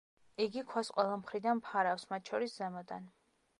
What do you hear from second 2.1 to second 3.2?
მათ შორის ზემოდან.